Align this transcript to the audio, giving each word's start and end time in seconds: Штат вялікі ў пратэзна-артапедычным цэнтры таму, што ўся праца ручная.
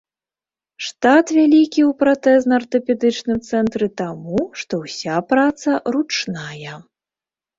Штат 0.85 1.25
вялікі 1.39 1.81
ў 1.89 1.91
пратэзна-артапедычным 1.99 3.37
цэнтры 3.49 3.87
таму, 4.03 4.39
што 4.61 4.73
ўся 4.85 5.15
праца 5.35 5.69
ручная. 5.97 6.75